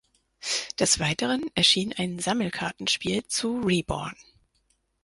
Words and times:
Des 0.79 0.99
Weiteren 0.99 1.45
erschien 1.53 1.93
ein 1.93 2.17
Sammelkartenspiel 2.17 3.23
zu 3.27 3.59
Reborn! 3.59 4.15